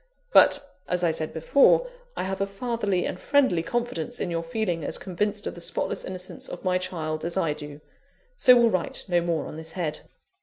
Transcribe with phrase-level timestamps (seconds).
[0.33, 4.83] But, as I said before, I have a fatherly and friendly confidence in your feeling
[4.83, 7.81] as convinced of the spotless innocence of my child as I do.
[8.35, 9.99] So will write no more on this head.